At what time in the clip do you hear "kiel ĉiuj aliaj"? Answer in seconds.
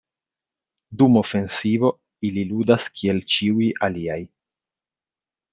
3.01-4.21